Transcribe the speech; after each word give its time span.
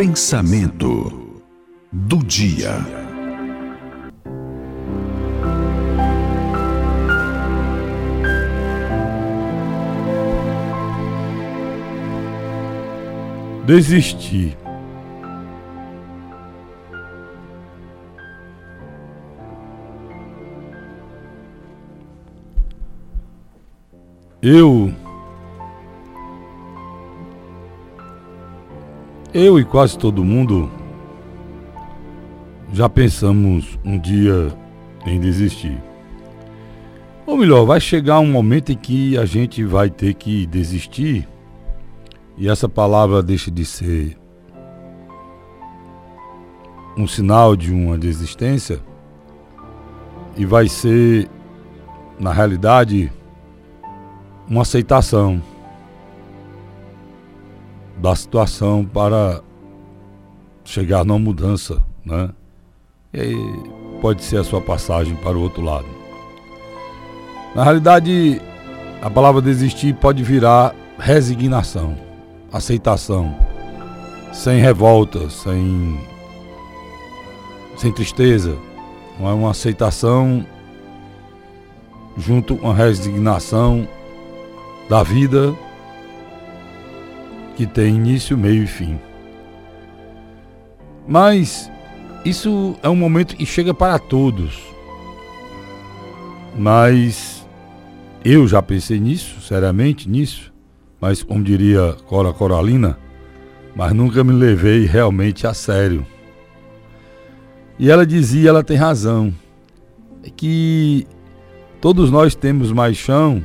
Pensamento 0.00 1.42
do 1.92 2.24
dia. 2.24 2.78
Desistir. 13.66 14.56
Eu 24.40 24.94
Eu 29.32 29.60
e 29.60 29.64
quase 29.64 29.96
todo 29.96 30.24
mundo 30.24 30.68
já 32.72 32.88
pensamos 32.88 33.78
um 33.84 33.96
dia 33.96 34.52
em 35.06 35.20
desistir. 35.20 35.80
Ou 37.24 37.36
melhor, 37.36 37.64
vai 37.64 37.80
chegar 37.80 38.18
um 38.18 38.26
momento 38.26 38.72
em 38.72 38.76
que 38.76 39.16
a 39.16 39.24
gente 39.24 39.62
vai 39.62 39.88
ter 39.88 40.14
que 40.14 40.46
desistir 40.46 41.28
e 42.36 42.48
essa 42.48 42.68
palavra 42.68 43.22
deixa 43.22 43.52
de 43.52 43.64
ser 43.64 44.18
um 46.96 47.06
sinal 47.06 47.54
de 47.54 47.72
uma 47.72 47.96
desistência 47.96 48.80
e 50.36 50.44
vai 50.44 50.68
ser, 50.68 51.28
na 52.18 52.32
realidade, 52.32 53.12
uma 54.48 54.62
aceitação 54.62 55.40
da 58.00 58.16
situação 58.16 58.84
para 58.84 59.42
chegar 60.64 61.04
numa 61.04 61.18
mudança, 61.18 61.82
né? 62.04 62.30
E 63.12 63.20
aí 63.20 63.62
pode 64.00 64.22
ser 64.22 64.38
a 64.38 64.44
sua 64.44 64.60
passagem 64.60 65.14
para 65.16 65.36
o 65.36 65.42
outro 65.42 65.62
lado. 65.62 65.86
Na 67.54 67.64
realidade, 67.64 68.40
a 69.02 69.10
palavra 69.10 69.42
desistir 69.42 69.94
pode 69.94 70.22
virar 70.22 70.74
resignação, 70.98 71.96
aceitação, 72.52 73.34
sem 74.32 74.60
revolta, 74.60 75.28
sem 75.28 76.00
sem 77.76 77.90
tristeza, 77.92 78.56
é 79.18 79.22
uma 79.22 79.50
aceitação 79.50 80.44
junto 82.16 82.56
com 82.56 82.70
a 82.70 82.74
resignação 82.74 83.88
da 84.88 85.02
vida 85.02 85.54
que 87.60 87.66
tem 87.66 87.94
início, 87.94 88.38
meio 88.38 88.62
e 88.62 88.66
fim. 88.66 88.98
Mas 91.06 91.70
isso 92.24 92.74
é 92.82 92.88
um 92.88 92.96
momento 92.96 93.36
que 93.36 93.44
chega 93.44 93.74
para 93.74 93.98
todos. 93.98 94.58
Mas 96.56 97.46
eu 98.24 98.48
já 98.48 98.62
pensei 98.62 98.98
nisso, 98.98 99.42
seriamente 99.42 100.08
nisso, 100.08 100.50
mas 100.98 101.22
como 101.22 101.44
diria 101.44 101.94
Cora 102.06 102.32
Coralina, 102.32 102.98
mas 103.76 103.92
nunca 103.92 104.24
me 104.24 104.32
levei 104.32 104.86
realmente 104.86 105.46
a 105.46 105.52
sério. 105.52 106.06
E 107.78 107.90
ela 107.90 108.06
dizia, 108.06 108.48
ela 108.48 108.64
tem 108.64 108.78
razão, 108.78 109.34
é 110.24 110.30
que 110.30 111.06
todos 111.78 112.10
nós 112.10 112.34
temos 112.34 112.72
mais 112.72 112.96
chão 112.96 113.44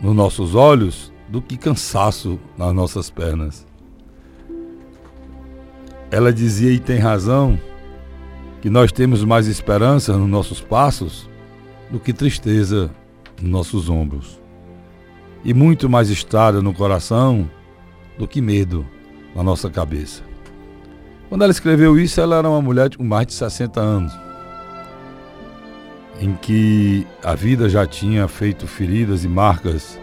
nos 0.00 0.16
nossos 0.16 0.54
olhos 0.54 1.11
do 1.32 1.40
que 1.40 1.56
cansaço 1.56 2.38
nas 2.58 2.74
nossas 2.74 3.08
pernas. 3.08 3.66
Ela 6.10 6.30
dizia, 6.30 6.70
e 6.70 6.78
tem 6.78 6.98
razão, 6.98 7.58
que 8.60 8.68
nós 8.68 8.92
temos 8.92 9.24
mais 9.24 9.46
esperança 9.46 10.14
nos 10.14 10.28
nossos 10.28 10.60
passos 10.60 11.26
do 11.90 11.98
que 11.98 12.12
tristeza 12.12 12.90
nos 13.40 13.50
nossos 13.50 13.88
ombros. 13.88 14.38
E 15.42 15.54
muito 15.54 15.88
mais 15.88 16.10
estrada 16.10 16.60
no 16.60 16.74
coração 16.74 17.50
do 18.18 18.28
que 18.28 18.42
medo 18.42 18.86
na 19.34 19.42
nossa 19.42 19.70
cabeça. 19.70 20.22
Quando 21.30 21.44
ela 21.44 21.50
escreveu 21.50 21.98
isso, 21.98 22.20
ela 22.20 22.36
era 22.36 22.48
uma 22.50 22.60
mulher 22.60 22.94
com 22.94 23.04
mais 23.04 23.26
de 23.26 23.32
60 23.32 23.80
anos, 23.80 24.12
em 26.20 26.34
que 26.34 27.06
a 27.24 27.34
vida 27.34 27.70
já 27.70 27.86
tinha 27.86 28.28
feito 28.28 28.66
feridas 28.66 29.24
e 29.24 29.28
marcas 29.28 29.98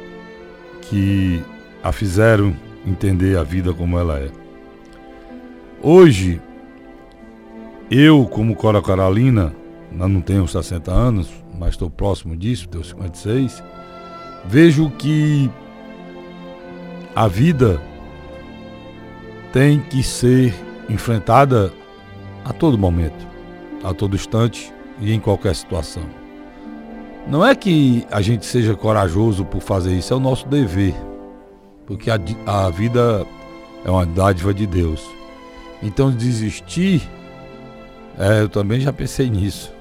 que 0.89 1.43
a 1.83 1.91
fizeram 1.91 2.55
entender 2.85 3.37
a 3.37 3.43
vida 3.43 3.73
como 3.73 3.97
ela 3.97 4.19
é. 4.19 4.29
Hoje, 5.81 6.41
eu, 7.89 8.25
como 8.25 8.55
Cora 8.55 8.81
Carolina, 8.81 9.53
não 9.91 10.21
tenho 10.21 10.47
60 10.47 10.91
anos, 10.91 11.29
mas 11.57 11.71
estou 11.71 11.89
próximo 11.89 12.35
disso, 12.35 12.67
tenho 12.67 12.83
56, 12.83 13.63
vejo 14.45 14.89
que 14.91 15.49
a 17.15 17.27
vida 17.27 17.81
tem 19.51 19.79
que 19.79 20.03
ser 20.03 20.53
enfrentada 20.89 21.73
a 22.45 22.53
todo 22.53 22.77
momento, 22.77 23.27
a 23.83 23.93
todo 23.93 24.15
instante 24.15 24.73
e 24.99 25.11
em 25.13 25.19
qualquer 25.19 25.55
situação. 25.55 26.18
Não 27.29 27.45
é 27.45 27.53
que 27.53 28.07
a 28.09 28.21
gente 28.21 28.43
seja 28.43 28.75
corajoso 28.75 29.45
por 29.45 29.61
fazer 29.61 29.93
isso, 29.95 30.11
é 30.11 30.17
o 30.17 30.19
nosso 30.19 30.47
dever. 30.47 30.95
Porque 31.85 32.09
a, 32.09 32.19
a 32.47 32.69
vida 32.71 33.23
é 33.85 33.91
uma 33.91 34.03
dádiva 34.03 34.51
de 34.51 34.65
Deus. 34.65 35.07
Então 35.81 36.09
desistir, 36.09 37.07
é, 38.17 38.41
eu 38.41 38.49
também 38.49 38.79
já 38.79 38.91
pensei 38.91 39.29
nisso. 39.29 39.71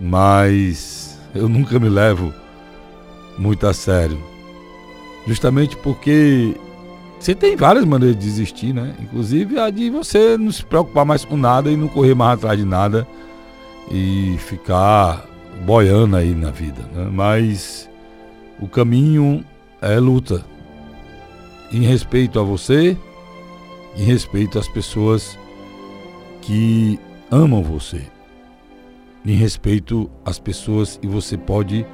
Mas 0.00 1.18
eu 1.34 1.46
nunca 1.46 1.78
me 1.78 1.90
levo 1.90 2.32
muito 3.36 3.66
a 3.66 3.74
sério. 3.74 4.18
Justamente 5.26 5.76
porque 5.76 6.54
você 7.20 7.34
tem 7.34 7.54
várias 7.54 7.84
maneiras 7.84 8.16
de 8.16 8.24
desistir, 8.24 8.72
né? 8.72 8.94
Inclusive 8.98 9.58
a 9.58 9.68
de 9.68 9.90
você 9.90 10.38
não 10.38 10.50
se 10.50 10.64
preocupar 10.64 11.04
mais 11.04 11.22
com 11.22 11.36
nada 11.36 11.70
e 11.70 11.76
não 11.76 11.88
correr 11.88 12.14
mais 12.14 12.38
atrás 12.38 12.58
de 12.58 12.64
nada 12.64 13.06
e 13.90 14.36
ficar 14.38 15.35
boiando 15.64 16.16
aí 16.16 16.34
na 16.34 16.50
vida, 16.50 16.82
né? 16.92 17.08
mas 17.10 17.88
o 18.60 18.68
caminho 18.68 19.44
é 19.80 19.98
luta. 19.98 20.44
Em 21.72 21.82
respeito 21.82 22.38
a 22.38 22.42
você, 22.42 22.96
em 23.96 24.04
respeito 24.04 24.58
às 24.58 24.68
pessoas 24.68 25.38
que 26.42 26.98
amam 27.30 27.62
você, 27.62 28.02
em 29.24 29.34
respeito 29.34 30.08
às 30.24 30.38
pessoas 30.38 30.96
que 30.96 31.08
você 31.08 31.36
pode 31.36 31.84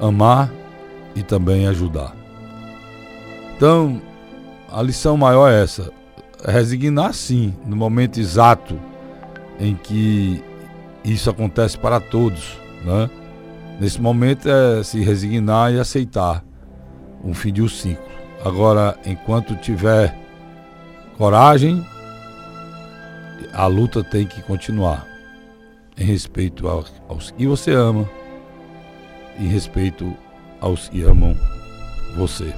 amar 0.00 0.52
e 1.14 1.22
também 1.22 1.66
ajudar. 1.66 2.14
Então, 3.56 4.02
a 4.70 4.82
lição 4.82 5.16
maior 5.16 5.50
é 5.50 5.62
essa: 5.62 5.90
resignar 6.46 7.14
sim, 7.14 7.54
no 7.64 7.74
momento 7.74 8.20
exato 8.20 8.78
em 9.58 9.74
que 9.74 10.44
isso 11.02 11.30
acontece 11.30 11.78
para 11.78 11.98
todos 11.98 12.65
né? 12.84 13.10
Nesse 13.80 14.00
momento 14.00 14.48
é 14.48 14.82
se 14.82 15.00
resignar 15.00 15.72
e 15.72 15.78
aceitar 15.78 16.42
um 17.22 17.34
fim 17.34 17.52
de 17.52 17.62
um 17.62 17.68
ciclo. 17.68 18.04
Agora, 18.44 18.98
enquanto 19.04 19.56
tiver 19.56 20.16
coragem, 21.18 21.84
a 23.52 23.66
luta 23.66 24.02
tem 24.04 24.26
que 24.26 24.42
continuar 24.42 25.06
em 25.96 26.04
respeito 26.04 26.68
aos 26.68 27.30
que 27.32 27.46
você 27.46 27.72
ama, 27.72 28.08
em 29.38 29.46
respeito 29.46 30.14
aos 30.60 30.88
que 30.88 31.02
amam 31.02 31.36
você. 32.16 32.52